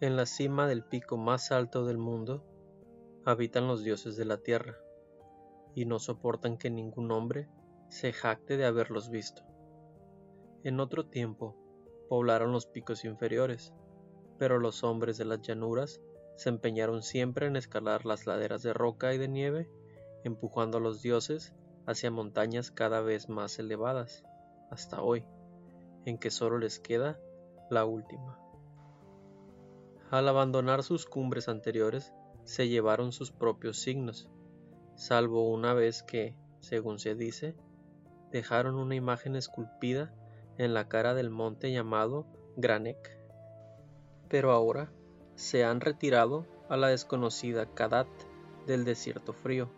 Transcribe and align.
En 0.00 0.14
la 0.14 0.26
cima 0.26 0.68
del 0.68 0.84
pico 0.84 1.16
más 1.16 1.50
alto 1.50 1.84
del 1.84 1.98
mundo 1.98 2.44
habitan 3.24 3.66
los 3.66 3.82
dioses 3.82 4.16
de 4.16 4.24
la 4.24 4.36
tierra, 4.36 4.76
y 5.74 5.86
no 5.86 5.98
soportan 5.98 6.56
que 6.56 6.70
ningún 6.70 7.10
hombre 7.10 7.48
se 7.88 8.12
jacte 8.12 8.56
de 8.56 8.64
haberlos 8.64 9.10
visto. 9.10 9.42
En 10.62 10.78
otro 10.78 11.06
tiempo 11.06 11.56
poblaron 12.08 12.52
los 12.52 12.66
picos 12.66 13.04
inferiores, 13.04 13.74
pero 14.38 14.60
los 14.60 14.84
hombres 14.84 15.18
de 15.18 15.24
las 15.24 15.42
llanuras 15.42 16.00
se 16.36 16.48
empeñaron 16.48 17.02
siempre 17.02 17.48
en 17.48 17.56
escalar 17.56 18.06
las 18.06 18.24
laderas 18.24 18.62
de 18.62 18.72
roca 18.72 19.12
y 19.14 19.18
de 19.18 19.26
nieve, 19.26 19.68
empujando 20.22 20.78
a 20.78 20.80
los 20.80 21.02
dioses 21.02 21.54
hacia 21.86 22.12
montañas 22.12 22.70
cada 22.70 23.00
vez 23.00 23.28
más 23.28 23.58
elevadas, 23.58 24.22
hasta 24.70 25.02
hoy, 25.02 25.24
en 26.04 26.18
que 26.18 26.30
solo 26.30 26.58
les 26.58 26.78
queda 26.78 27.18
la 27.68 27.84
última. 27.84 28.47
Al 30.10 30.26
abandonar 30.26 30.82
sus 30.82 31.04
cumbres 31.04 31.48
anteriores, 31.48 32.14
se 32.44 32.66
llevaron 32.66 33.12
sus 33.12 33.30
propios 33.30 33.78
signos, 33.78 34.30
salvo 34.94 35.50
una 35.50 35.74
vez 35.74 36.02
que, 36.02 36.34
según 36.60 36.98
se 36.98 37.14
dice, 37.14 37.54
dejaron 38.32 38.76
una 38.76 38.94
imagen 38.94 39.36
esculpida 39.36 40.14
en 40.56 40.72
la 40.72 40.88
cara 40.88 41.12
del 41.12 41.28
monte 41.28 41.70
llamado 41.72 42.26
Granek. 42.56 43.18
Pero 44.30 44.52
ahora 44.52 44.90
se 45.34 45.64
han 45.64 45.82
retirado 45.82 46.46
a 46.70 46.78
la 46.78 46.88
desconocida 46.88 47.66
Kadat 47.66 48.08
del 48.66 48.86
desierto 48.86 49.34
frío, 49.34 49.70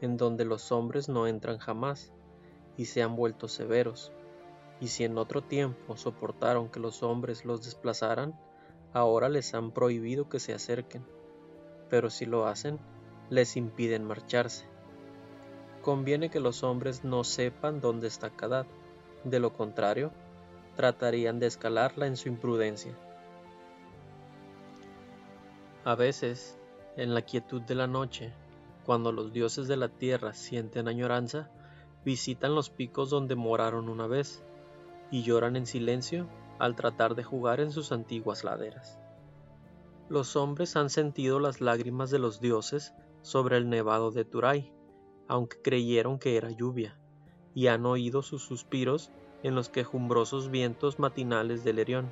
en 0.00 0.16
donde 0.16 0.46
los 0.46 0.72
hombres 0.72 1.10
no 1.10 1.26
entran 1.26 1.58
jamás, 1.58 2.14
y 2.78 2.86
se 2.86 3.02
han 3.02 3.14
vuelto 3.14 3.46
severos. 3.46 4.10
Y 4.80 4.88
si 4.88 5.04
en 5.04 5.18
otro 5.18 5.42
tiempo 5.42 5.98
soportaron 5.98 6.70
que 6.70 6.80
los 6.80 7.02
hombres 7.02 7.44
los 7.44 7.62
desplazaran, 7.62 8.38
ahora 8.92 9.28
les 9.28 9.54
han 9.54 9.72
prohibido 9.72 10.28
que 10.28 10.40
se 10.40 10.54
acerquen. 10.54 11.04
Pero 11.88 12.10
si 12.10 12.26
lo 12.26 12.46
hacen, 12.46 12.78
les 13.30 13.56
impiden 13.56 14.04
marcharse. 14.04 14.66
Conviene 15.82 16.30
que 16.30 16.40
los 16.40 16.62
hombres 16.62 17.04
no 17.04 17.22
sepan 17.24 17.80
dónde 17.80 18.08
está 18.08 18.30
Kadat, 18.30 18.66
de 19.24 19.40
lo 19.40 19.52
contrario, 19.52 20.12
tratarían 20.74 21.38
de 21.38 21.46
escalarla 21.46 22.06
en 22.06 22.16
su 22.16 22.28
imprudencia. 22.28 22.96
A 25.84 25.94
veces, 25.94 26.58
en 26.96 27.14
la 27.14 27.22
quietud 27.22 27.62
de 27.62 27.74
la 27.76 27.86
noche, 27.86 28.32
cuando 28.84 29.12
los 29.12 29.32
dioses 29.32 29.68
de 29.68 29.76
la 29.76 29.88
tierra 29.88 30.32
sienten 30.32 30.88
añoranza, 30.88 31.50
visitan 32.04 32.54
los 32.54 32.70
picos 32.70 33.10
donde 33.10 33.34
moraron 33.34 33.88
una 33.88 34.06
vez 34.06 34.42
y 35.10 35.22
lloran 35.22 35.56
en 35.56 35.66
silencio 35.66 36.28
al 36.58 36.76
tratar 36.76 37.14
de 37.14 37.24
jugar 37.24 37.60
en 37.60 37.70
sus 37.70 37.92
antiguas 37.92 38.44
laderas. 38.44 38.98
Los 40.08 40.36
hombres 40.36 40.76
han 40.76 40.90
sentido 40.90 41.40
las 41.40 41.60
lágrimas 41.60 42.10
de 42.10 42.18
los 42.18 42.40
dioses 42.40 42.94
sobre 43.22 43.56
el 43.56 43.68
nevado 43.68 44.12
de 44.12 44.24
Turay, 44.24 44.72
aunque 45.26 45.60
creyeron 45.60 46.18
que 46.18 46.36
era 46.36 46.50
lluvia, 46.50 46.96
y 47.54 47.66
han 47.66 47.84
oído 47.86 48.22
sus 48.22 48.42
suspiros 48.42 49.10
en 49.42 49.54
los 49.54 49.68
quejumbrosos 49.68 50.50
vientos 50.50 50.98
matinales 50.98 51.64
del 51.64 51.80
Erión. 51.80 52.10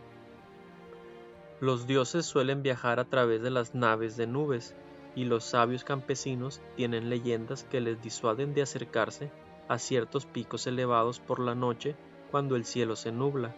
Los 1.60 1.86
dioses 1.86 2.26
suelen 2.26 2.62
viajar 2.62 2.98
a 2.98 3.04
través 3.04 3.42
de 3.42 3.50
las 3.50 3.74
naves 3.74 4.16
de 4.16 4.26
nubes, 4.26 4.74
y 5.14 5.24
los 5.24 5.44
sabios 5.44 5.84
campesinos 5.84 6.60
tienen 6.76 7.08
leyendas 7.08 7.62
que 7.64 7.80
les 7.80 8.02
disuaden 8.02 8.52
de 8.54 8.62
acercarse 8.62 9.30
a 9.68 9.78
ciertos 9.78 10.26
picos 10.26 10.66
elevados 10.66 11.20
por 11.20 11.38
la 11.38 11.54
noche 11.54 11.94
cuando 12.30 12.56
el 12.56 12.64
cielo 12.64 12.96
se 12.96 13.12
nubla, 13.12 13.54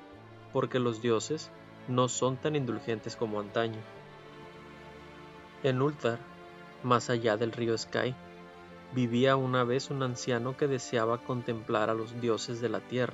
porque 0.57 0.79
los 0.79 1.03
dioses 1.03 1.51
no 1.87 2.09
son 2.09 2.39
tan 2.39 2.57
indulgentes 2.57 3.15
como 3.15 3.41
antaño. 3.41 3.79
En 5.63 5.83
Ultar, 5.83 6.19
más 6.83 7.11
allá 7.11 7.37
del 7.37 7.53
río 7.53 7.77
Sky, 7.77 8.15
vivía 8.95 9.37
una 9.37 9.65
vez 9.65 9.91
un 9.91 10.03
anciano 10.03 10.57
que 10.57 10.67
deseaba 10.67 11.19
contemplar 11.19 11.91
a 11.91 11.95
los 11.95 12.23
dioses 12.23 12.63
de 12.63 12.71
la 12.71 12.81
tierra. 12.81 13.13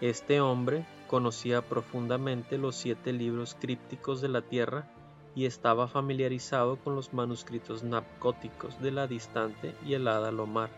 Este 0.00 0.40
hombre 0.40 0.84
conocía 1.06 1.62
profundamente 1.62 2.58
los 2.58 2.74
siete 2.74 3.12
libros 3.12 3.56
crípticos 3.60 4.20
de 4.20 4.28
la 4.30 4.42
tierra 4.42 4.88
y 5.36 5.46
estaba 5.46 5.86
familiarizado 5.86 6.80
con 6.80 6.96
los 6.96 7.14
manuscritos 7.14 7.84
napcóticos 7.84 8.82
de 8.82 8.90
la 8.90 9.06
distante 9.06 9.76
y 9.86 9.94
helada 9.94 10.32
Lomar. 10.32 10.70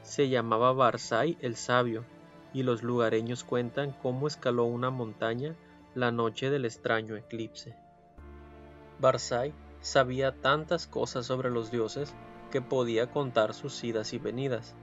Se 0.00 0.30
llamaba 0.30 0.72
Barzai 0.72 1.36
el 1.42 1.54
Sabio, 1.54 2.06
y 2.52 2.62
los 2.62 2.82
lugareños 2.82 3.44
cuentan 3.44 3.92
cómo 4.02 4.26
escaló 4.26 4.64
una 4.64 4.90
montaña 4.90 5.54
la 5.94 6.10
noche 6.10 6.50
del 6.50 6.64
extraño 6.64 7.16
eclipse. 7.16 7.76
Barzai 8.98 9.52
sabía 9.80 10.32
tantas 10.32 10.86
cosas 10.86 11.26
sobre 11.26 11.50
los 11.50 11.70
dioses 11.70 12.14
que 12.50 12.62
podía 12.62 13.10
contar 13.10 13.54
sus 13.54 13.82
idas 13.82 14.12
y 14.12 14.18
venidas, 14.18 14.74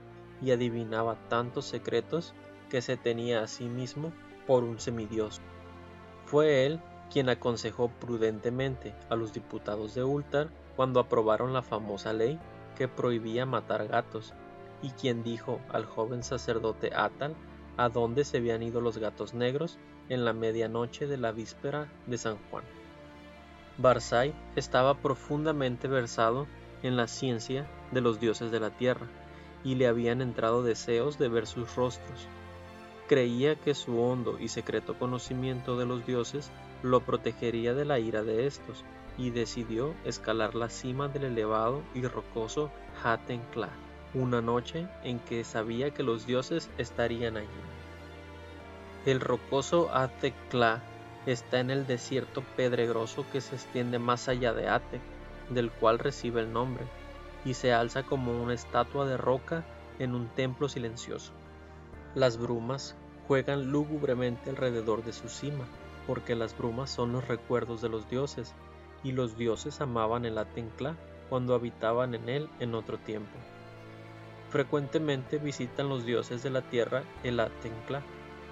y 0.42 0.50
adivinaba 0.50 1.16
tantos 1.28 1.66
secretos 1.66 2.34
que 2.68 2.82
se 2.82 2.96
tenía 2.96 3.42
a 3.42 3.46
sí 3.46 3.64
mismo 3.64 4.12
por 4.46 4.64
un 4.64 4.80
semidios. 4.80 5.40
Fue 6.26 6.66
él 6.66 6.80
quien 7.10 7.28
aconsejó 7.28 7.88
prudentemente 7.88 8.94
a 9.08 9.16
los 9.16 9.32
diputados 9.32 9.94
de 9.94 10.04
Ultar 10.04 10.48
cuando 10.76 11.00
aprobaron 11.00 11.52
la 11.52 11.62
famosa 11.62 12.12
ley 12.12 12.38
que 12.76 12.88
prohibía 12.88 13.46
matar 13.46 13.88
gatos, 13.88 14.32
y 14.82 14.90
quien 14.90 15.22
dijo 15.22 15.60
al 15.70 15.84
joven 15.84 16.22
sacerdote 16.22 16.90
Atal 16.94 17.34
a 17.80 17.88
dónde 17.88 18.24
se 18.24 18.36
habían 18.36 18.62
ido 18.62 18.82
los 18.82 18.98
gatos 18.98 19.32
negros 19.32 19.78
en 20.10 20.26
la 20.26 20.34
medianoche 20.34 21.06
de 21.06 21.16
la 21.16 21.32
víspera 21.32 21.90
de 22.06 22.18
San 22.18 22.36
Juan. 22.50 22.62
Barzai 23.78 24.34
estaba 24.54 24.98
profundamente 24.98 25.88
versado 25.88 26.46
en 26.82 26.98
la 26.98 27.06
ciencia 27.06 27.66
de 27.90 28.02
los 28.02 28.20
dioses 28.20 28.50
de 28.50 28.60
la 28.60 28.68
tierra, 28.68 29.06
y 29.64 29.76
le 29.76 29.86
habían 29.86 30.20
entrado 30.20 30.62
deseos 30.62 31.18
de 31.18 31.28
ver 31.28 31.46
sus 31.46 31.74
rostros. 31.74 32.28
Creía 33.08 33.54
que 33.56 33.74
su 33.74 33.98
hondo 33.98 34.38
y 34.38 34.48
secreto 34.48 34.98
conocimiento 34.98 35.78
de 35.78 35.86
los 35.86 36.04
dioses 36.04 36.50
lo 36.82 37.00
protegería 37.00 37.72
de 37.72 37.86
la 37.86 37.98
ira 37.98 38.24
de 38.24 38.46
estos, 38.46 38.84
y 39.16 39.30
decidió 39.30 39.94
escalar 40.04 40.54
la 40.54 40.68
cima 40.68 41.08
del 41.08 41.24
elevado 41.24 41.80
y 41.94 42.02
rocoso 42.02 42.70
Hatenkla, 43.02 43.70
una 44.14 44.40
noche 44.40 44.88
en 45.04 45.18
que 45.20 45.44
sabía 45.44 45.90
que 45.92 46.02
los 46.02 46.26
dioses 46.26 46.70
estarían 46.78 47.36
allí. 47.36 47.48
El 49.06 49.20
rocoso 49.20 49.88
Hatenkla 49.94 50.82
está 51.26 51.60
en 51.60 51.70
el 51.70 51.86
desierto 51.86 52.42
pedregoso 52.56 53.24
que 53.30 53.40
se 53.40 53.54
extiende 53.54 53.98
más 53.98 54.28
allá 54.28 54.52
de 54.52 54.68
Atek, 54.68 55.00
del 55.50 55.70
cual 55.70 55.98
recibe 55.98 56.40
el 56.40 56.52
nombre, 56.52 56.84
y 57.44 57.54
se 57.54 57.72
alza 57.72 58.02
como 58.02 58.42
una 58.42 58.54
estatua 58.54 59.06
de 59.06 59.16
roca 59.16 59.64
en 59.98 60.14
un 60.14 60.28
templo 60.28 60.68
silencioso. 60.68 61.32
Las 62.14 62.36
brumas 62.36 62.96
juegan 63.28 63.70
lúgubremente 63.70 64.50
alrededor 64.50 65.04
de 65.04 65.12
su 65.12 65.28
cima, 65.28 65.64
porque 66.06 66.34
las 66.34 66.56
brumas 66.56 66.90
son 66.90 67.12
los 67.12 67.28
recuerdos 67.28 67.80
de 67.80 67.88
los 67.88 68.08
dioses, 68.08 68.54
y 69.02 69.12
los 69.12 69.36
dioses 69.36 69.80
amaban 69.80 70.24
el 70.24 70.36
Atencla 70.36 70.96
cuando 71.28 71.54
habitaban 71.54 72.14
en 72.14 72.28
él 72.28 72.50
en 72.58 72.74
otro 72.74 72.98
tiempo. 72.98 73.38
Frecuentemente 74.50 75.38
visitan 75.38 75.88
los 75.88 76.04
dioses 76.04 76.42
de 76.42 76.50
la 76.50 76.62
tierra 76.62 77.04
el 77.22 77.38
Atencla 77.38 78.02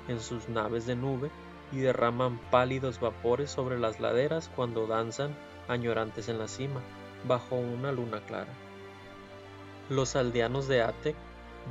en 0.07 0.21
sus 0.21 0.49
naves 0.49 0.87
de 0.87 0.95
nube 0.95 1.31
y 1.73 1.79
derraman 1.79 2.39
pálidos 2.51 3.01
vapores 3.01 3.51
sobre 3.51 3.79
las 3.79 3.99
laderas 4.01 4.49
cuando 4.55 4.87
danzan 4.87 5.35
añorantes 5.67 6.29
en 6.29 6.39
la 6.39 6.49
cima, 6.49 6.81
bajo 7.27 7.57
una 7.57 7.93
luna 7.93 8.21
clara. 8.21 8.53
Los 9.91 10.17
aldeanos 10.17 10.69
de 10.69 10.83
Atec 10.83 11.17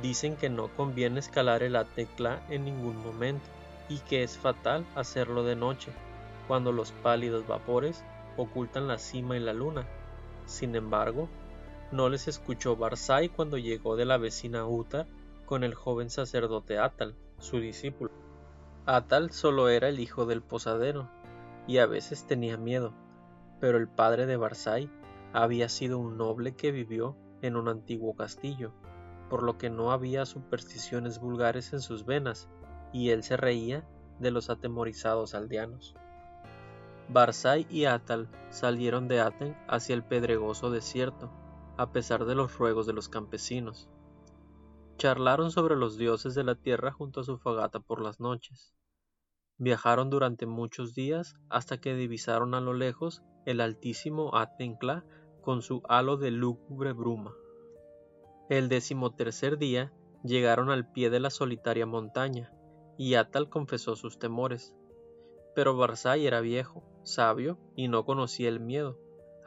dicen 0.02 0.36
que 0.36 0.50
no 0.50 0.68
conviene 0.68 1.20
escalar 1.20 1.62
el 1.62 1.74
Atecla 1.74 2.42
en 2.50 2.64
ningún 2.64 3.02
momento, 3.02 3.46
y 3.88 3.98
que 4.00 4.22
es 4.22 4.36
fatal 4.36 4.84
hacerlo 4.94 5.42
de 5.42 5.56
noche, 5.56 5.90
cuando 6.46 6.70
los 6.70 6.92
pálidos 6.92 7.46
vapores 7.46 8.04
ocultan 8.36 8.86
la 8.86 8.98
cima 8.98 9.36
y 9.36 9.40
la 9.40 9.54
luna. 9.54 9.86
Sin 10.46 10.76
embargo, 10.76 11.28
no 11.90 12.08
les 12.08 12.28
escuchó 12.28 12.76
Barzai 12.76 13.30
cuando 13.30 13.56
llegó 13.56 13.96
de 13.96 14.04
la 14.04 14.18
vecina 14.18 14.66
Utar 14.66 15.06
con 15.46 15.64
el 15.64 15.74
joven 15.74 16.10
sacerdote 16.10 16.78
Atal, 16.78 17.14
su 17.38 17.60
discípulo. 17.60 18.10
Atal 18.84 19.30
solo 19.30 19.68
era 19.68 19.88
el 19.88 19.98
hijo 19.98 20.26
del 20.26 20.42
posadero, 20.42 21.08
y 21.66 21.78
a 21.78 21.86
veces 21.86 22.26
tenía 22.26 22.56
miedo, 22.56 22.92
pero 23.60 23.78
el 23.78 23.88
padre 23.88 24.26
de 24.26 24.36
Barzai 24.36 24.90
había 25.32 25.68
sido 25.68 25.98
un 25.98 26.18
noble 26.18 26.54
que 26.54 26.72
vivió 26.72 27.16
en 27.40 27.56
un 27.56 27.68
antiguo 27.68 28.14
castillo, 28.14 28.72
por 29.30 29.42
lo 29.42 29.56
que 29.56 29.70
no 29.70 29.92
había 29.92 30.26
supersticiones 30.26 31.18
vulgares 31.20 31.72
en 31.72 31.80
sus 31.80 32.04
venas, 32.04 32.48
y 32.92 33.10
él 33.10 33.22
se 33.22 33.36
reía 33.36 33.86
de 34.18 34.30
los 34.30 34.50
atemorizados 34.50 35.34
aldeanos. 35.34 35.94
Barzai 37.08 37.66
y 37.70 37.86
Atal 37.86 38.28
salieron 38.50 39.08
de 39.08 39.20
Aten 39.20 39.56
hacia 39.68 39.94
el 39.94 40.02
pedregoso 40.02 40.70
desierto, 40.70 41.30
a 41.78 41.92
pesar 41.92 42.26
de 42.26 42.34
los 42.34 42.58
ruegos 42.58 42.86
de 42.86 42.92
los 42.92 43.08
campesinos. 43.08 43.88
Charlaron 44.96 45.52
sobre 45.52 45.76
los 45.76 45.96
dioses 45.96 46.34
de 46.34 46.42
la 46.42 46.56
tierra 46.56 46.90
junto 46.90 47.20
a 47.20 47.24
su 47.24 47.38
fogata 47.38 47.78
por 47.78 48.02
las 48.02 48.18
noches. 48.18 48.74
Viajaron 49.58 50.10
durante 50.10 50.44
muchos 50.44 50.94
días 50.94 51.36
hasta 51.48 51.80
que 51.80 51.94
divisaron 51.94 52.54
a 52.54 52.60
lo 52.60 52.74
lejos 52.74 53.22
el 53.46 53.60
altísimo 53.60 54.36
Atencla 54.36 55.04
con 55.40 55.62
su 55.62 55.82
halo 55.88 56.16
de 56.16 56.32
lúgubre 56.32 56.92
bruma. 56.92 57.32
El 58.50 58.68
decimotercer 58.68 59.56
día 59.56 59.92
llegaron 60.24 60.70
al 60.70 60.90
pie 60.90 61.10
de 61.10 61.20
la 61.20 61.30
solitaria 61.30 61.86
montaña, 61.86 62.52
y 62.96 63.14
Atal 63.14 63.48
confesó 63.48 63.94
sus 63.94 64.18
temores. 64.18 64.74
Pero 65.54 65.76
Barzai 65.76 66.26
era 66.26 66.40
viejo, 66.40 66.82
sabio 67.04 67.56
y 67.76 67.86
no 67.86 68.04
conocía 68.04 68.48
el 68.48 68.58
miedo, 68.58 68.98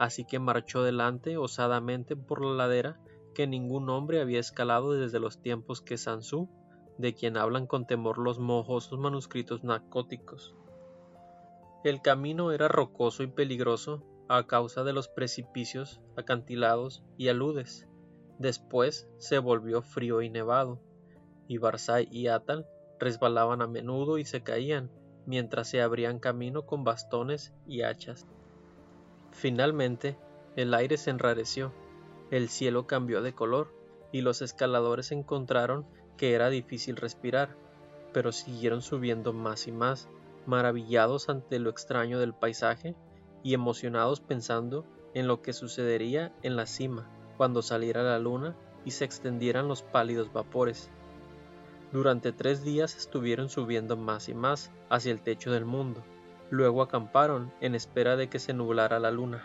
así 0.02 0.24
que 0.24 0.40
marchó 0.40 0.82
delante 0.82 1.36
osadamente 1.36 2.16
por 2.16 2.44
la 2.44 2.54
ladera 2.54 2.98
que 3.36 3.46
ningún 3.46 3.88
hombre 3.88 4.20
había 4.20 4.40
escalado 4.40 4.94
desde 4.94 5.20
los 5.20 5.40
tiempos 5.40 5.80
que 5.80 5.96
Sansú, 5.96 6.48
de 6.98 7.14
quien 7.14 7.36
hablan 7.36 7.68
con 7.68 7.86
temor 7.86 8.18
los 8.18 8.40
mojosos 8.40 8.98
manuscritos 8.98 9.62
narcóticos. 9.62 10.56
El 11.84 12.02
camino 12.02 12.50
era 12.50 12.66
rocoso 12.66 13.22
y 13.22 13.28
peligroso 13.28 14.02
a 14.28 14.44
causa 14.48 14.82
de 14.82 14.92
los 14.92 15.06
precipicios, 15.06 16.00
acantilados 16.16 17.04
y 17.16 17.28
aludes. 17.28 17.86
Después 18.40 19.08
se 19.18 19.38
volvió 19.38 19.82
frío 19.82 20.20
y 20.20 20.30
nevado, 20.30 20.80
y 21.46 21.58
Barzai 21.58 22.08
y 22.10 22.26
Atal 22.26 22.66
resbalaban 22.98 23.62
a 23.62 23.68
menudo 23.68 24.18
y 24.18 24.24
se 24.24 24.42
caían, 24.42 24.90
mientras 25.26 25.68
se 25.68 25.80
abrían 25.80 26.18
camino 26.18 26.66
con 26.66 26.82
bastones 26.82 27.54
y 27.68 27.82
hachas. 27.82 28.26
Finalmente, 29.32 30.16
el 30.56 30.72
aire 30.74 30.96
se 30.96 31.10
enrareció, 31.10 31.72
el 32.30 32.48
cielo 32.48 32.86
cambió 32.86 33.22
de 33.22 33.34
color, 33.34 33.74
y 34.12 34.20
los 34.20 34.42
escaladores 34.42 35.10
encontraron 35.10 35.86
que 36.16 36.34
era 36.34 36.50
difícil 36.50 36.96
respirar, 36.96 37.56
pero 38.12 38.30
siguieron 38.30 38.82
subiendo 38.82 39.32
más 39.32 39.66
y 39.66 39.72
más, 39.72 40.08
maravillados 40.46 41.28
ante 41.28 41.58
lo 41.58 41.70
extraño 41.70 42.18
del 42.18 42.34
paisaje 42.34 42.94
y 43.42 43.54
emocionados 43.54 44.20
pensando 44.20 44.84
en 45.14 45.26
lo 45.26 45.42
que 45.42 45.52
sucedería 45.52 46.32
en 46.42 46.56
la 46.56 46.66
cima 46.66 47.08
cuando 47.36 47.62
saliera 47.62 48.02
la 48.02 48.18
luna 48.18 48.56
y 48.84 48.92
se 48.92 49.04
extendieran 49.04 49.68
los 49.68 49.82
pálidos 49.82 50.32
vapores. 50.32 50.90
Durante 51.92 52.32
tres 52.32 52.62
días 52.62 52.96
estuvieron 52.96 53.48
subiendo 53.48 53.96
más 53.96 54.28
y 54.28 54.34
más 54.34 54.70
hacia 54.88 55.12
el 55.12 55.22
techo 55.22 55.52
del 55.52 55.64
mundo. 55.64 56.02
Luego 56.52 56.82
acamparon 56.82 57.50
en 57.62 57.74
espera 57.74 58.14
de 58.14 58.28
que 58.28 58.38
se 58.38 58.52
nublara 58.52 58.98
la 58.98 59.10
luna. 59.10 59.42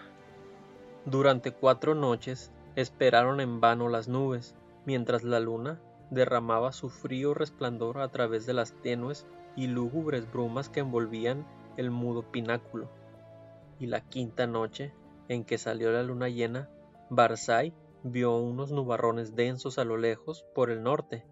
Durante 1.05 1.53
cuatro 1.53 1.95
noches 1.95 2.51
esperaron 2.75 3.39
en 3.39 3.61
vano 3.61 3.87
las 3.87 4.09
nubes, 4.09 4.55
mientras 4.85 5.23
la 5.23 5.39
luna 5.39 5.79
derramaba 6.09 6.73
su 6.73 6.89
frío 6.89 7.33
resplandor 7.33 7.99
a 7.99 8.09
través 8.09 8.45
de 8.45 8.51
las 8.51 8.73
tenues 8.81 9.25
y 9.55 9.67
lúgubres 9.67 10.29
brumas 10.29 10.67
que 10.67 10.81
envolvían 10.81 11.47
el 11.77 11.91
mudo 11.91 12.23
pináculo. 12.23 12.89
Y 13.79 13.85
la 13.85 14.01
quinta 14.01 14.45
noche, 14.45 14.93
en 15.29 15.45
que 15.45 15.57
salió 15.57 15.93
la 15.93 16.03
luna 16.03 16.27
llena, 16.27 16.67
Barzai 17.09 17.73
vio 18.03 18.35
unos 18.35 18.73
nubarrones 18.73 19.33
densos 19.33 19.79
a 19.79 19.85
lo 19.85 19.95
lejos 19.95 20.43
por 20.53 20.71
el 20.71 20.83
norte, 20.83 21.23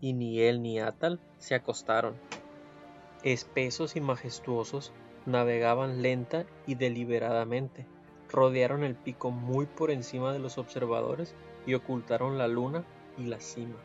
y 0.00 0.12
ni 0.12 0.42
él 0.42 0.62
ni 0.62 0.78
Atal 0.78 1.18
se 1.38 1.56
acostaron. 1.56 2.14
Espesos 3.24 3.96
y 3.96 4.00
majestuosos, 4.00 4.92
navegaban 5.26 6.02
lenta 6.02 6.44
y 6.66 6.74
deliberadamente, 6.74 7.86
rodearon 8.30 8.84
el 8.84 8.94
pico 8.94 9.30
muy 9.30 9.66
por 9.66 9.90
encima 9.90 10.32
de 10.32 10.38
los 10.38 10.58
observadores 10.58 11.34
y 11.66 11.74
ocultaron 11.74 12.38
la 12.38 12.48
luna 12.48 12.84
y 13.16 13.24
la 13.24 13.40
cima. 13.40 13.76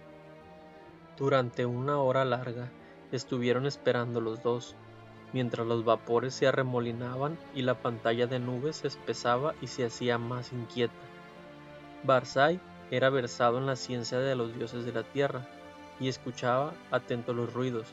Durante 1.18 1.65
una 1.65 2.00
hora 2.00 2.25
larga 2.25 2.71
estuvieron 3.12 3.65
esperando 3.65 4.21
los 4.21 4.41
dos, 4.44 4.75
mientras 5.33 5.68
los 5.68 5.86
vapores 5.86 6.33
se 6.33 6.47
arremolinaban 6.47 7.38
y 7.53 7.62
la 7.62 7.75
pantalla 7.75 8.27
de 8.27 8.39
nubes 8.39 8.77
se 8.77 8.88
espesaba 8.88 9.53
y 9.62 9.68
se 9.68 9.85
hacía 9.85 10.18
más 10.18 10.51
inquieta. 10.51 10.94
Barzai 12.03 12.59
era 12.92 13.09
versado 13.09 13.57
en 13.57 13.65
la 13.65 13.75
ciencia 13.75 14.19
de 14.19 14.35
los 14.35 14.56
dioses 14.56 14.85
de 14.85 14.94
la 14.94 15.03
tierra, 15.03 15.47
y 16.00 16.07
escuchaba 16.07 16.74
atento 16.92 17.33
los 17.33 17.53
ruidos, 17.53 17.88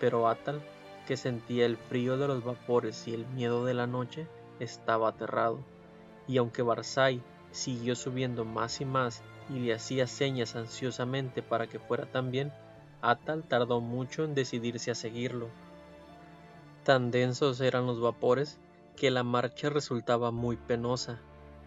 pero 0.00 0.28
Atal, 0.28 0.60
que 1.08 1.16
sentía 1.16 1.64
el 1.64 1.78
frío 1.78 2.18
de 2.18 2.28
los 2.28 2.44
vapores 2.44 3.08
y 3.08 3.14
el 3.14 3.24
miedo 3.28 3.64
de 3.64 3.72
la 3.72 3.86
noche, 3.86 4.26
estaba 4.60 5.08
aterrado, 5.08 5.60
y 6.26 6.36
aunque 6.36 6.60
Barzai 6.60 7.22
siguió 7.50 7.96
subiendo 7.96 8.44
más 8.44 8.82
y 8.82 8.84
más 8.84 9.22
y 9.48 9.58
le 9.58 9.72
hacía 9.72 10.06
señas 10.06 10.54
ansiosamente 10.54 11.42
para 11.42 11.66
que 11.66 11.78
fuera 11.78 12.04
también, 12.04 12.52
Atal 13.00 13.42
tardó 13.42 13.80
mucho 13.80 14.22
en 14.22 14.34
decidirse 14.34 14.90
a 14.90 14.94
seguirlo. 14.94 15.48
Tan 16.84 17.10
densos 17.10 17.58
eran 17.62 17.86
los 17.86 18.02
vapores 18.02 18.58
que 18.94 19.10
la 19.10 19.22
marcha 19.22 19.70
resultaba 19.70 20.30
muy 20.30 20.56
penosa, 20.56 21.20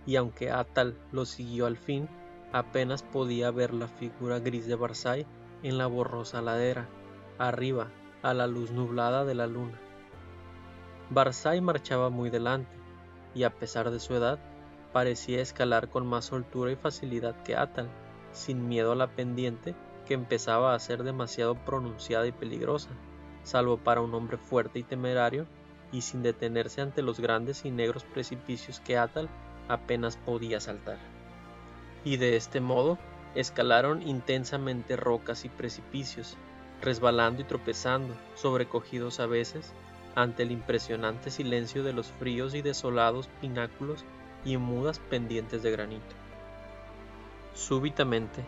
y 0.06 0.18
aunque 0.18 0.52
Atal 0.52 0.96
lo 1.12 1.26
siguió 1.26 1.66
al 1.66 1.78
fin, 1.78 2.08
apenas 2.52 3.02
podía 3.02 3.50
ver 3.50 3.74
la 3.74 3.88
figura 3.88 4.38
gris 4.38 4.68
de 4.68 4.76
Barzai 4.76 5.26
en 5.64 5.80
la 5.80 5.88
borrosa 5.88 6.44
ladera, 6.44 6.88
arriba, 7.40 7.90
a 8.22 8.34
la 8.34 8.48
luz 8.48 8.72
nublada 8.72 9.26
de 9.26 9.36
la 9.36 9.48
luna. 9.48 9.80
Barzai 11.10 11.62
marchaba 11.62 12.10
muy 12.10 12.30
delante, 12.30 12.72
y 13.34 13.44
a 13.44 13.50
pesar 13.50 13.92
de 13.92 14.00
su 14.00 14.16
edad, 14.16 14.40
parecía 14.94 15.42
escalar 15.42 15.90
con 15.90 16.06
más 16.06 16.26
soltura 16.26 16.72
y 16.72 16.76
facilidad 16.76 17.42
que 17.44 17.56
Atal, 17.56 17.90
sin 18.32 18.68
miedo 18.68 18.92
a 18.92 18.96
la 18.96 19.08
pendiente 19.08 19.76
que 20.08 20.14
empezaba 20.14 20.74
a 20.74 20.80
ser 20.80 21.04
demasiado 21.04 21.56
pronunciada 21.56 22.28
y 22.28 22.32
peligrosa, 22.32 22.90
salvo 23.44 23.78
para 23.78 24.02
un 24.02 24.14
hombre 24.14 24.38
fuerte 24.38 24.80
y 24.80 24.84
temerario, 24.84 25.46
y 25.92 26.02
sin 26.02 26.24
detenerse 26.24 26.82
ante 26.82 27.02
los 27.02 27.20
grandes 27.20 27.66
y 27.66 27.72
negros 27.72 28.06
precipicios 28.06 28.80
que 28.80 28.98
Atal 28.98 29.30
apenas 29.68 30.18
podía 30.18 30.60
saltar. 30.60 30.98
Y 32.04 32.18
de 32.18 32.38
este 32.38 32.62
modo 32.62 32.98
Escalaron 33.34 34.06
intensamente 34.06 34.98
rocas 34.98 35.46
y 35.46 35.50
precipicios, 35.50 36.36
resbalando 36.82 37.42
y 37.42 37.46
tropezando, 37.46 38.14
sobrecogidos 38.36 39.20
a 39.20 39.28
veces, 39.28 39.74
ante 40.16 40.44
el 40.44 40.52
impresionante 40.52 41.32
silencio 41.32 41.84
de 41.84 41.94
los 41.94 42.08
fríos 42.08 42.54
y 42.54 42.62
desolados 42.62 43.30
pináculos 43.40 44.04
y 44.44 44.58
mudas 44.58 45.00
pendientes 45.00 45.64
de 45.64 45.72
granito. 45.72 46.16
Súbitamente, 47.54 48.44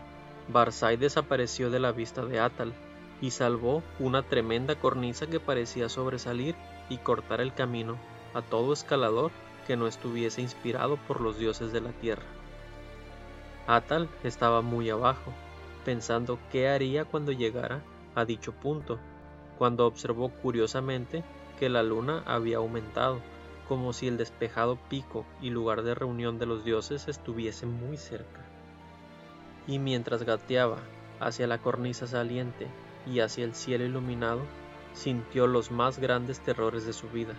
Barzai 0.48 0.96
desapareció 0.96 1.70
de 1.70 1.78
la 1.78 1.92
vista 1.92 2.24
de 2.24 2.40
Atal 2.40 2.74
y 3.20 3.30
salvó 3.30 3.82
una 3.98 4.22
tremenda 4.22 4.74
cornisa 4.74 5.26
que 5.26 5.40
parecía 5.40 5.88
sobresalir 5.88 6.54
y 6.88 6.98
cortar 6.98 7.40
el 7.40 7.54
camino 7.54 7.96
a 8.34 8.42
todo 8.42 8.72
escalador 8.72 9.30
que 9.66 9.76
no 9.76 9.86
estuviese 9.86 10.42
inspirado 10.42 10.96
por 11.08 11.20
los 11.20 11.38
dioses 11.38 11.72
de 11.72 11.80
la 11.80 11.92
tierra. 11.92 12.24
Atal 13.66 14.10
estaba 14.22 14.60
muy 14.60 14.90
abajo, 14.90 15.32
pensando 15.84 16.38
qué 16.52 16.68
haría 16.68 17.06
cuando 17.06 17.32
llegara 17.32 17.82
a 18.14 18.24
dicho 18.24 18.52
punto, 18.52 18.98
cuando 19.58 19.86
observó 19.86 20.30
curiosamente 20.30 21.24
que 21.58 21.68
la 21.68 21.82
luna 21.82 22.22
había 22.26 22.58
aumentado, 22.58 23.20
como 23.68 23.92
si 23.92 24.08
el 24.08 24.16
despejado 24.16 24.76
pico 24.88 25.24
y 25.40 25.50
lugar 25.50 25.82
de 25.82 25.94
reunión 25.94 26.38
de 26.38 26.46
los 26.46 26.64
dioses 26.64 27.08
estuviese 27.08 27.66
muy 27.66 27.96
cerca. 27.96 28.44
Y 29.66 29.78
mientras 29.78 30.24
gateaba 30.24 30.78
hacia 31.20 31.46
la 31.46 31.58
cornisa 31.58 32.06
saliente 32.06 32.66
y 33.06 33.20
hacia 33.20 33.44
el 33.44 33.54
cielo 33.54 33.84
iluminado, 33.84 34.40
sintió 34.92 35.46
los 35.46 35.70
más 35.70 35.98
grandes 35.98 36.40
terrores 36.40 36.86
de 36.86 36.92
su 36.92 37.08
vida. 37.08 37.34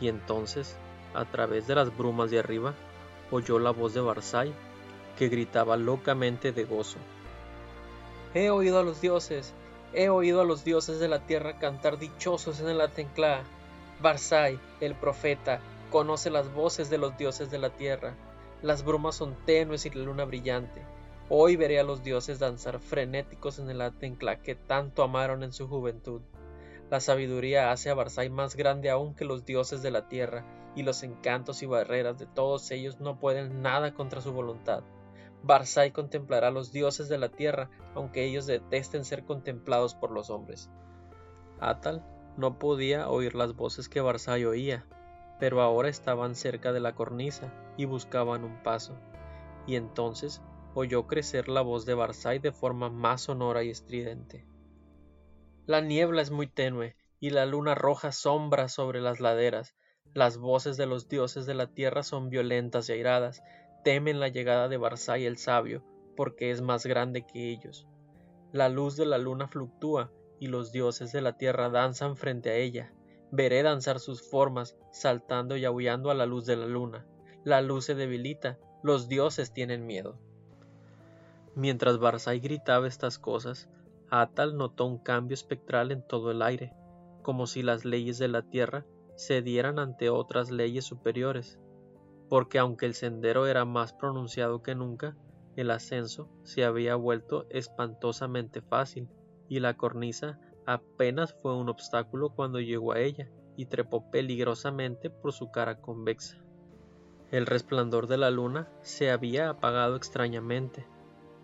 Y 0.00 0.08
entonces, 0.08 0.76
a 1.14 1.24
través 1.24 1.66
de 1.66 1.74
las 1.74 1.96
brumas 1.96 2.30
de 2.30 2.38
arriba, 2.38 2.74
oyó 3.30 3.58
la 3.58 3.70
voz 3.70 3.94
de 3.94 4.00
Barzai 4.00 4.52
que 5.18 5.28
gritaba 5.28 5.76
locamente 5.76 6.52
de 6.52 6.64
gozo. 6.64 6.98
He 8.32 8.50
oído 8.50 8.78
a 8.78 8.82
los 8.82 9.00
dioses, 9.00 9.52
he 9.92 10.08
oído 10.08 10.40
a 10.40 10.44
los 10.44 10.64
dioses 10.64 11.00
de 11.00 11.08
la 11.08 11.26
tierra 11.26 11.58
cantar 11.58 11.98
dichosos 11.98 12.60
en 12.60 12.68
el 12.68 12.80
Atenclá. 12.80 13.42
Barzai, 14.00 14.58
el 14.80 14.94
profeta, 14.94 15.60
conoce 15.90 16.30
las 16.30 16.52
voces 16.54 16.90
de 16.90 16.98
los 16.98 17.16
dioses 17.16 17.50
de 17.50 17.58
la 17.58 17.70
tierra. 17.70 18.14
Las 18.62 18.84
brumas 18.84 19.16
son 19.16 19.36
tenues 19.44 19.86
y 19.86 19.90
la 19.90 20.04
luna 20.04 20.24
brillante. 20.24 20.82
Hoy 21.28 21.56
veré 21.56 21.78
a 21.80 21.84
los 21.84 22.02
dioses 22.02 22.38
danzar 22.38 22.80
frenéticos 22.80 23.58
en 23.58 23.70
el 23.70 23.80
Atenclá 23.80 24.42
que 24.42 24.54
tanto 24.54 25.02
amaron 25.02 25.42
en 25.42 25.52
su 25.52 25.68
juventud. 25.68 26.22
La 26.90 27.00
sabiduría 27.00 27.70
hace 27.70 27.90
a 27.90 27.94
Barzai 27.94 28.30
más 28.30 28.56
grande 28.56 28.90
aún 28.90 29.14
que 29.14 29.24
los 29.24 29.44
dioses 29.44 29.82
de 29.82 29.92
la 29.92 30.08
tierra, 30.08 30.44
y 30.74 30.82
los 30.82 31.02
encantos 31.02 31.62
y 31.62 31.66
barreras 31.66 32.18
de 32.18 32.26
todos 32.26 32.70
ellos 32.70 33.00
no 33.00 33.18
pueden 33.18 33.62
nada 33.62 33.94
contra 33.94 34.20
su 34.20 34.32
voluntad. 34.32 34.82
Barzai 35.42 35.92
contemplará 35.92 36.48
a 36.48 36.52
los 36.52 36.72
dioses 36.72 37.08
de 37.08 37.18
la 37.18 37.30
tierra, 37.30 37.70
aunque 37.94 38.24
ellos 38.24 38.46
detesten 38.46 39.04
ser 39.04 39.24
contemplados 39.24 39.94
por 39.94 40.10
los 40.10 40.30
hombres. 40.30 40.70
Atal 41.60 42.04
no 42.36 42.58
podía 42.58 43.08
oír 43.08 43.34
las 43.34 43.54
voces 43.54 43.88
que 43.88 44.00
Barzai 44.00 44.44
oía, 44.44 44.86
pero 45.38 45.62
ahora 45.62 45.88
estaban 45.88 46.34
cerca 46.34 46.72
de 46.72 46.80
la 46.80 46.94
cornisa 46.94 47.52
y 47.76 47.86
buscaban 47.86 48.44
un 48.44 48.62
paso, 48.62 48.98
y 49.66 49.76
entonces 49.76 50.42
oyó 50.74 51.06
crecer 51.06 51.48
la 51.48 51.62
voz 51.62 51.86
de 51.86 51.94
Barzai 51.94 52.38
de 52.38 52.52
forma 52.52 52.90
más 52.90 53.22
sonora 53.22 53.62
y 53.62 53.70
estridente. 53.70 54.46
La 55.66 55.80
niebla 55.80 56.22
es 56.22 56.30
muy 56.30 56.46
tenue, 56.46 56.96
y 57.20 57.30
la 57.30 57.46
luna 57.46 57.72
arroja 57.72 58.12
sombras 58.12 58.72
sobre 58.72 59.00
las 59.00 59.20
laderas. 59.20 59.74
Las 60.14 60.38
voces 60.38 60.76
de 60.76 60.86
los 60.86 61.08
dioses 61.08 61.46
de 61.46 61.54
la 61.54 61.68
tierra 61.68 62.02
son 62.02 62.30
violentas 62.30 62.88
y 62.88 62.92
airadas, 62.92 63.42
temen 63.82 64.20
la 64.20 64.28
llegada 64.28 64.68
de 64.68 64.76
Barzai 64.76 65.26
el 65.26 65.36
sabio, 65.36 65.82
porque 66.16 66.50
es 66.50 66.60
más 66.60 66.86
grande 66.86 67.26
que 67.26 67.50
ellos. 67.50 67.86
La 68.52 68.68
luz 68.68 68.96
de 68.96 69.06
la 69.06 69.18
luna 69.18 69.48
fluctúa, 69.48 70.10
y 70.40 70.46
los 70.46 70.72
dioses 70.72 71.12
de 71.12 71.20
la 71.20 71.36
tierra 71.36 71.68
danzan 71.68 72.16
frente 72.16 72.50
a 72.50 72.56
ella. 72.56 72.92
Veré 73.30 73.62
danzar 73.62 74.00
sus 74.00 74.22
formas, 74.28 74.76
saltando 74.90 75.56
y 75.56 75.64
aullando 75.64 76.10
a 76.10 76.14
la 76.14 76.26
luz 76.26 76.46
de 76.46 76.56
la 76.56 76.66
luna. 76.66 77.06
La 77.44 77.60
luz 77.60 77.84
se 77.84 77.94
debilita, 77.94 78.58
los 78.82 79.08
dioses 79.08 79.52
tienen 79.52 79.86
miedo. 79.86 80.18
Mientras 81.54 81.98
Barzai 81.98 82.40
gritaba 82.40 82.88
estas 82.88 83.18
cosas, 83.18 83.68
Atal 84.08 84.56
notó 84.56 84.86
un 84.86 84.98
cambio 84.98 85.34
espectral 85.34 85.92
en 85.92 86.02
todo 86.02 86.30
el 86.30 86.42
aire, 86.42 86.72
como 87.22 87.46
si 87.46 87.62
las 87.62 87.84
leyes 87.84 88.18
de 88.18 88.28
la 88.28 88.42
tierra 88.42 88.84
cedieran 89.16 89.78
ante 89.78 90.10
otras 90.10 90.50
leyes 90.50 90.84
superiores, 90.84 91.59
porque 92.30 92.60
aunque 92.60 92.86
el 92.86 92.94
sendero 92.94 93.48
era 93.48 93.64
más 93.64 93.92
pronunciado 93.92 94.62
que 94.62 94.76
nunca, 94.76 95.16
el 95.56 95.70
ascenso 95.72 96.30
se 96.44 96.64
había 96.64 96.94
vuelto 96.94 97.46
espantosamente 97.50 98.62
fácil, 98.62 99.08
y 99.48 99.58
la 99.58 99.76
cornisa 99.76 100.38
apenas 100.64 101.34
fue 101.42 101.56
un 101.56 101.68
obstáculo 101.68 102.30
cuando 102.30 102.60
llegó 102.60 102.92
a 102.92 103.00
ella 103.00 103.28
y 103.56 103.66
trepó 103.66 104.12
peligrosamente 104.12 105.10
por 105.10 105.32
su 105.32 105.50
cara 105.50 105.80
convexa. 105.80 106.38
El 107.32 107.46
resplandor 107.46 108.06
de 108.06 108.16
la 108.16 108.30
luna 108.30 108.68
se 108.80 109.10
había 109.10 109.50
apagado 109.50 109.96
extrañamente, 109.96 110.86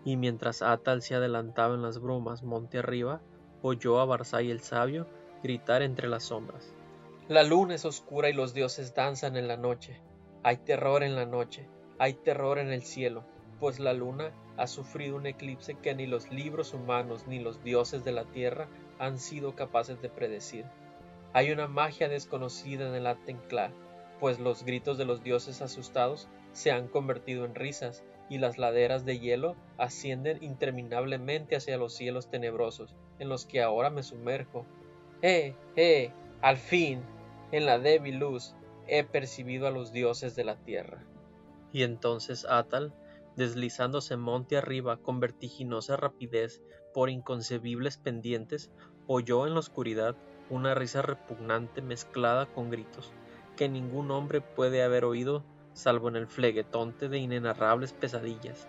y 0.05 0.15
mientras 0.15 0.61
Atal 0.61 1.01
se 1.01 1.15
adelantaba 1.15 1.75
en 1.75 1.81
las 1.81 1.99
brumas 1.99 2.43
monte 2.43 2.77
arriba, 2.77 3.21
oyó 3.61 3.99
a 3.99 4.05
Barzai 4.05 4.49
el 4.49 4.61
sabio 4.61 5.05
gritar 5.43 5.81
entre 5.81 6.07
las 6.07 6.23
sombras. 6.23 6.73
La 7.27 7.43
luna 7.43 7.75
es 7.75 7.83
oscura 7.83 8.29
y 8.29 8.33
los 8.33 8.53
dioses 8.53 8.95
danzan 8.95 9.35
en 9.35 9.49
la 9.49 9.57
noche. 9.57 10.01
Hay 10.47 10.55
terror 10.55 11.03
en 11.03 11.17
la 11.17 11.25
noche, 11.25 11.67
hay 11.99 12.13
terror 12.13 12.57
en 12.57 12.71
el 12.71 12.81
cielo, 12.81 13.25
pues 13.59 13.81
la 13.81 13.91
luna 13.91 14.31
ha 14.55 14.65
sufrido 14.65 15.17
un 15.17 15.25
eclipse 15.25 15.75
que 15.75 15.93
ni 15.93 16.07
los 16.07 16.31
libros 16.31 16.73
humanos 16.73 17.27
ni 17.27 17.39
los 17.39 17.65
dioses 17.65 18.05
de 18.05 18.13
la 18.13 18.23
tierra 18.23 18.69
han 18.97 19.19
sido 19.19 19.57
capaces 19.57 20.01
de 20.01 20.07
predecir. 20.07 20.63
Hay 21.33 21.51
una 21.51 21.67
magia 21.67 22.07
desconocida 22.07 22.87
en 22.87 22.95
el 22.95 23.07
Atenclá, 23.07 23.73
pues 24.21 24.39
los 24.39 24.63
gritos 24.63 24.97
de 24.97 25.03
los 25.03 25.21
dioses 25.21 25.61
asustados 25.61 26.29
se 26.53 26.71
han 26.71 26.87
convertido 26.87 27.43
en 27.43 27.53
risas 27.53 28.05
y 28.29 28.37
las 28.37 28.57
laderas 28.57 29.03
de 29.03 29.19
hielo 29.19 29.57
ascienden 29.77 30.41
interminablemente 30.41 31.57
hacia 31.57 31.75
los 31.75 31.91
cielos 31.93 32.29
tenebrosos 32.29 32.95
en 33.19 33.27
los 33.27 33.45
que 33.45 33.61
ahora 33.61 33.89
me 33.89 34.01
sumerjo. 34.01 34.65
¡Eh, 35.21 35.55
eh! 35.75 36.13
Al 36.39 36.55
fin, 36.55 37.01
en 37.51 37.65
la 37.65 37.79
débil 37.79 38.19
luz, 38.19 38.55
he 38.87 39.03
percibido 39.03 39.67
a 39.67 39.71
los 39.71 39.91
dioses 39.91 40.35
de 40.35 40.43
la 40.43 40.55
tierra. 40.57 41.03
Y 41.71 41.83
entonces 41.83 42.45
Atal, 42.45 42.93
deslizándose 43.35 44.17
monte 44.17 44.57
arriba 44.57 44.97
con 44.97 45.19
vertiginosa 45.19 45.97
rapidez 45.97 46.61
por 46.93 47.09
inconcebibles 47.09 47.97
pendientes, 47.97 48.71
oyó 49.05 49.45
en 49.45 49.53
la 49.53 49.59
oscuridad 49.59 50.15
una 50.49 50.73
risa 50.73 51.01
repugnante 51.01 51.81
mezclada 51.81 52.45
con 52.45 52.69
gritos 52.69 53.11
que 53.57 53.67
ningún 53.67 54.11
hombre 54.11 54.39
puede 54.39 54.83
haber 54.83 55.03
oído 55.03 55.43
salvo 55.73 56.07
en 56.07 56.15
el 56.15 56.27
fleguetonte 56.27 57.09
de 57.09 57.17
inenarrables 57.17 57.91
pesadillas, 57.91 58.67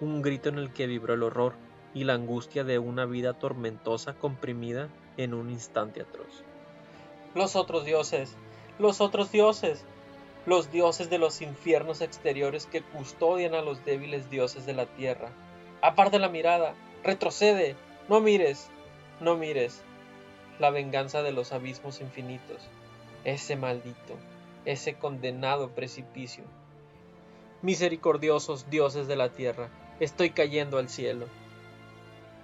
un 0.00 0.22
grito 0.22 0.48
en 0.48 0.58
el 0.58 0.72
que 0.72 0.86
vibró 0.86 1.14
el 1.14 1.22
horror 1.24 1.54
y 1.94 2.04
la 2.04 2.14
angustia 2.14 2.62
de 2.62 2.78
una 2.78 3.06
vida 3.06 3.34
tormentosa 3.34 4.14
comprimida 4.14 4.88
en 5.16 5.34
un 5.34 5.50
instante 5.50 6.02
atroz. 6.02 6.44
Los 7.34 7.56
otros 7.56 7.84
dioses, 7.84 8.36
los 8.78 9.00
otros 9.00 9.32
dioses, 9.32 9.84
los 10.46 10.70
dioses 10.70 11.10
de 11.10 11.18
los 11.18 11.42
infiernos 11.42 12.00
exteriores 12.00 12.66
que 12.66 12.82
custodian 12.82 13.54
a 13.54 13.62
los 13.62 13.84
débiles 13.84 14.30
dioses 14.30 14.66
de 14.66 14.72
la 14.72 14.86
tierra. 14.86 15.30
Aparte 15.82 16.18
la 16.18 16.28
mirada, 16.28 16.74
retrocede, 17.02 17.76
no 18.08 18.20
mires, 18.20 18.70
no 19.20 19.36
mires. 19.36 19.82
La 20.58 20.70
venganza 20.70 21.22
de 21.22 21.32
los 21.32 21.52
abismos 21.52 22.00
infinitos, 22.00 22.62
ese 23.24 23.56
maldito, 23.56 24.14
ese 24.64 24.94
condenado 24.94 25.70
precipicio. 25.70 26.44
Misericordiosos 27.62 28.70
dioses 28.70 29.06
de 29.08 29.16
la 29.16 29.30
tierra, 29.30 29.68
estoy 30.00 30.30
cayendo 30.30 30.78
al 30.78 30.88
cielo. 30.88 31.26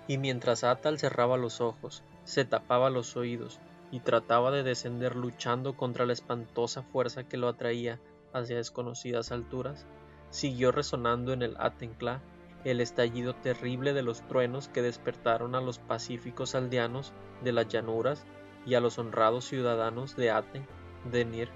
Y 0.06 0.18
mientras 0.18 0.64
Atal 0.64 0.98
cerraba 0.98 1.36
los 1.36 1.60
ojos, 1.60 2.02
se 2.24 2.44
tapaba 2.44 2.90
los 2.90 3.16
oídos 3.16 3.58
y 3.90 4.00
trataba 4.00 4.50
de 4.50 4.62
descender 4.62 5.16
luchando 5.16 5.76
contra 5.76 6.06
la 6.06 6.12
espantosa 6.12 6.82
fuerza 6.82 7.24
que 7.24 7.36
lo 7.36 7.48
atraía 7.48 8.00
hacia 8.32 8.56
desconocidas 8.56 9.32
alturas, 9.32 9.86
siguió 10.30 10.72
resonando 10.72 11.32
en 11.32 11.42
el 11.42 11.56
Atencla 11.58 12.20
el 12.64 12.80
estallido 12.80 13.34
terrible 13.34 13.92
de 13.92 14.02
los 14.02 14.26
truenos 14.26 14.68
que 14.68 14.82
despertaron 14.82 15.54
a 15.54 15.60
los 15.60 15.78
pacíficos 15.78 16.54
aldeanos 16.54 17.12
de 17.42 17.52
las 17.52 17.68
llanuras 17.68 18.24
y 18.66 18.74
a 18.74 18.80
los 18.80 18.98
honrados 18.98 19.44
ciudadanos 19.44 20.16
de 20.16 20.30
Aten, 20.30 20.66
de 21.10 21.24
Nir 21.24 21.48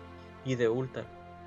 y 0.44 0.56
de 0.56 0.68
Ultar, 0.68 1.06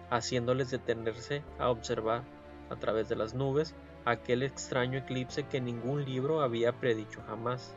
haciéndoles 0.10 0.72
detenerse 0.72 1.44
a 1.60 1.70
observar, 1.70 2.24
a 2.70 2.76
través 2.78 3.10
de 3.10 3.16
las 3.16 3.34
nubes, 3.34 3.76
aquel 4.06 4.44
extraño 4.44 5.00
eclipse 5.00 5.44
que 5.44 5.62
ningún 5.62 6.06
libro 6.06 6.42
había 6.42 6.74
predicho 6.74 7.22
jamás. 7.28 7.76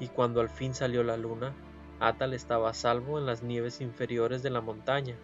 Y 0.00 0.08
cuando 0.08 0.40
al 0.40 0.48
fin 0.48 0.72
salió 0.72 1.02
la 1.02 1.16
luna, 1.16 1.52
Atal 2.00 2.32
estaba 2.32 2.70
a 2.70 2.74
salvo 2.74 3.18
en 3.18 3.26
las 3.26 3.42
nieves 3.42 3.80
inferiores 3.80 4.42
de 4.42 4.50
la 4.50 4.60
montaña, 4.60 5.16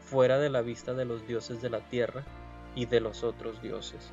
fuera 0.00 0.38
de 0.38 0.50
la 0.50 0.60
vista 0.60 0.92
de 0.94 1.04
los 1.04 1.26
dioses 1.26 1.62
de 1.62 1.70
la 1.70 1.80
tierra 1.80 2.24
y 2.74 2.86
de 2.86 3.00
los 3.00 3.22
otros 3.22 3.62
dioses. 3.62 4.10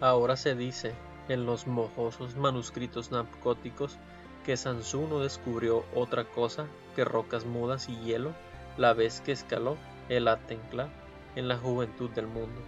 Ahora 0.00 0.36
se 0.36 0.54
dice, 0.54 0.94
en 1.28 1.46
los 1.46 1.66
mojosos 1.66 2.36
manuscritos 2.36 3.10
napcóticos, 3.10 3.98
que 4.44 4.56
Sansú 4.56 5.06
no 5.06 5.20
descubrió 5.20 5.84
otra 5.94 6.24
cosa 6.24 6.66
que 6.96 7.04
rocas 7.04 7.44
mudas 7.44 7.88
y 7.88 7.96
hielo 8.00 8.32
la 8.76 8.94
vez 8.94 9.20
que 9.20 9.32
escaló 9.32 9.76
el 10.08 10.28
Atencla 10.28 10.88
en 11.36 11.48
la 11.48 11.58
juventud 11.58 12.10
del 12.10 12.26
mundo. 12.26 12.60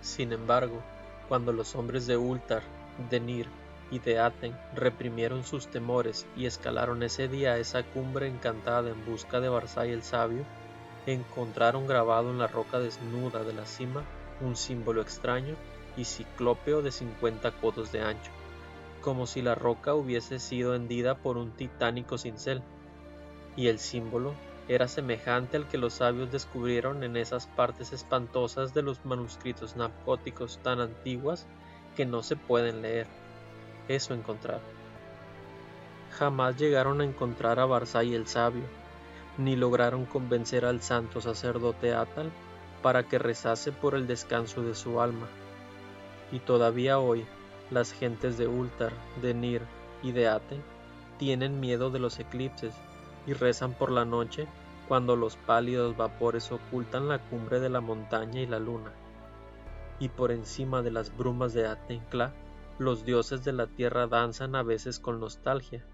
Sin 0.00 0.32
embargo, 0.32 0.82
cuando 1.28 1.52
los 1.52 1.76
hombres 1.76 2.06
de 2.06 2.16
Ultar, 2.16 2.62
de 3.10 3.20
Nir 3.20 3.46
y 3.92 3.98
de 3.98 4.18
Aten 4.18 4.56
reprimieron 4.74 5.44
sus 5.44 5.68
temores 5.68 6.26
y 6.34 6.46
escalaron 6.46 7.02
ese 7.02 7.28
día 7.28 7.58
esa 7.58 7.82
cumbre 7.82 8.26
encantada 8.26 8.90
en 8.90 9.04
busca 9.04 9.38
de 9.38 9.50
Barzai 9.50 9.92
el 9.92 10.02
sabio, 10.02 10.44
encontraron 11.06 11.86
grabado 11.86 12.30
en 12.30 12.38
la 12.38 12.46
roca 12.46 12.80
desnuda 12.80 13.44
de 13.44 13.52
la 13.52 13.66
cima 13.66 14.02
un 14.40 14.56
símbolo 14.56 15.02
extraño 15.02 15.54
y 15.96 16.04
ciclópeo 16.04 16.80
de 16.80 16.90
cincuenta 16.90 17.50
codos 17.50 17.92
de 17.92 18.00
ancho, 18.00 18.30
como 19.02 19.26
si 19.26 19.42
la 19.42 19.54
roca 19.54 19.94
hubiese 19.94 20.38
sido 20.38 20.74
hendida 20.74 21.18
por 21.18 21.36
un 21.36 21.50
titánico 21.50 22.16
cincel, 22.16 22.62
y 23.56 23.68
el 23.68 23.78
símbolo 23.78 24.32
era 24.68 24.88
semejante 24.88 25.58
al 25.58 25.68
que 25.68 25.76
los 25.76 25.94
sabios 25.94 26.32
descubrieron 26.32 27.04
en 27.04 27.18
esas 27.18 27.46
partes 27.46 27.92
espantosas 27.92 28.72
de 28.72 28.80
los 28.80 29.04
manuscritos 29.04 29.76
napcóticos 29.76 30.60
tan 30.62 30.80
antiguas 30.80 31.46
que 31.94 32.06
no 32.06 32.22
se 32.22 32.36
pueden 32.36 32.80
leer. 32.80 33.06
Eso 33.88 34.14
encontraron. 34.14 34.60
Jamás 36.12 36.56
llegaron 36.56 37.00
a 37.00 37.04
encontrar 37.04 37.58
a 37.58 37.66
Barzai 37.66 38.14
el 38.14 38.26
sabio, 38.26 38.64
ni 39.38 39.56
lograron 39.56 40.04
convencer 40.04 40.64
al 40.64 40.82
santo 40.82 41.20
sacerdote 41.20 41.94
Atal 41.94 42.30
para 42.82 43.04
que 43.04 43.18
rezase 43.18 43.72
por 43.72 43.94
el 43.94 44.06
descanso 44.06 44.62
de 44.62 44.74
su 44.74 45.00
alma. 45.00 45.26
Y 46.30 46.40
todavía 46.40 46.98
hoy, 46.98 47.24
las 47.70 47.92
gentes 47.92 48.36
de 48.36 48.46
Ultar, 48.46 48.92
de 49.22 49.34
Nir 49.34 49.62
y 50.02 50.12
de 50.12 50.28
Aten 50.28 50.62
tienen 51.18 51.60
miedo 51.60 51.90
de 51.90 51.98
los 51.98 52.18
eclipses 52.18 52.74
y 53.26 53.32
rezan 53.32 53.72
por 53.72 53.90
la 53.90 54.04
noche 54.04 54.46
cuando 54.88 55.16
los 55.16 55.36
pálidos 55.36 55.96
vapores 55.96 56.50
ocultan 56.50 57.08
la 57.08 57.18
cumbre 57.18 57.60
de 57.60 57.70
la 57.70 57.80
montaña 57.80 58.40
y 58.40 58.46
la 58.46 58.58
luna. 58.58 58.92
Y 60.00 60.08
por 60.08 60.32
encima 60.32 60.82
de 60.82 60.90
las 60.90 61.16
brumas 61.16 61.54
de 61.54 61.66
Atencla, 61.66 62.32
los 62.78 63.04
dioses 63.04 63.44
de 63.44 63.52
la 63.52 63.66
tierra 63.66 64.06
danzan 64.06 64.54
a 64.54 64.62
veces 64.62 64.98
con 64.98 65.20
nostalgia, 65.20 65.84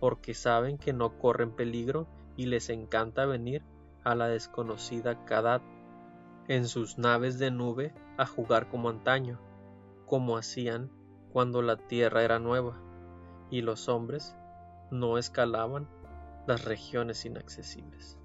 porque 0.00 0.34
saben 0.34 0.78
que 0.78 0.92
no 0.92 1.18
corren 1.18 1.50
peligro 1.50 2.06
y 2.36 2.46
les 2.46 2.70
encanta 2.70 3.26
venir 3.26 3.62
a 4.04 4.14
la 4.14 4.28
desconocida 4.28 5.24
Kadat 5.24 5.62
en 6.48 6.66
sus 6.66 6.98
naves 6.98 7.38
de 7.38 7.50
nube 7.50 7.94
a 8.16 8.26
jugar 8.26 8.68
como 8.68 8.88
antaño, 8.88 9.38
como 10.06 10.36
hacían 10.36 10.90
cuando 11.32 11.62
la 11.62 11.76
tierra 11.76 12.22
era 12.22 12.38
nueva 12.38 12.78
y 13.50 13.62
los 13.62 13.88
hombres 13.88 14.36
no 14.90 15.18
escalaban 15.18 15.88
las 16.46 16.64
regiones 16.64 17.24
inaccesibles. 17.24 18.18